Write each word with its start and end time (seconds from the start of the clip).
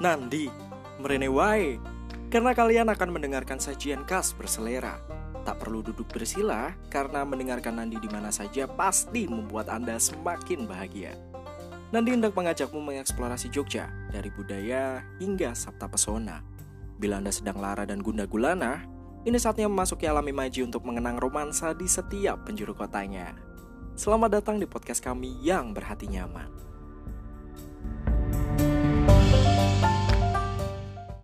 Nandi, 0.00 0.48
merene 0.96 1.28
wae. 1.28 1.76
Karena 2.32 2.56
kalian 2.56 2.88
akan 2.88 3.20
mendengarkan 3.20 3.60
sajian 3.60 4.08
khas 4.08 4.32
berselera. 4.32 4.96
Tak 5.44 5.60
perlu 5.60 5.84
duduk 5.84 6.08
bersila 6.08 6.72
karena 6.88 7.20
mendengarkan 7.20 7.76
Nandi 7.76 8.00
di 8.00 8.08
mana 8.08 8.32
saja 8.32 8.64
pasti 8.64 9.28
membuat 9.28 9.68
Anda 9.68 10.00
semakin 10.00 10.64
bahagia. 10.64 11.12
Nandi 11.92 12.16
hendak 12.16 12.32
mengajakmu 12.32 12.80
mengeksplorasi 12.80 13.52
Jogja 13.52 13.92
dari 14.08 14.32
budaya 14.32 15.04
hingga 15.20 15.52
sabta 15.52 15.84
pesona. 15.84 16.40
Bila 16.96 17.20
Anda 17.20 17.28
sedang 17.28 17.60
lara 17.60 17.84
dan 17.84 18.00
gunda 18.00 18.24
gulana, 18.24 18.88
ini 19.28 19.36
saatnya 19.36 19.68
memasuki 19.68 20.08
alam 20.08 20.24
imaji 20.24 20.64
untuk 20.64 20.80
mengenang 20.80 21.20
romansa 21.20 21.76
di 21.76 21.84
setiap 21.84 22.48
penjuru 22.48 22.72
kotanya. 22.72 23.36
Selamat 24.00 24.40
datang 24.40 24.56
di 24.56 24.64
podcast 24.64 25.04
kami 25.04 25.44
yang 25.44 25.76
berhati 25.76 26.08
nyaman. 26.08 26.69